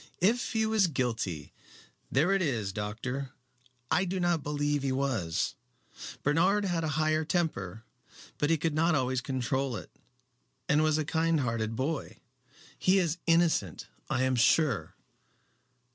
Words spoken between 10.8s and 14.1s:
was a kind hearted boy. He is innocent